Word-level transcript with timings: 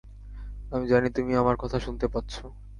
আমি 0.71 0.85
জানি, 0.87 1.07
তুমি 1.09 1.31
আমার 1.35 1.55
কথা 1.57 1.77
শুনতে 1.79 2.05
পাচ্ছ। 2.07 2.33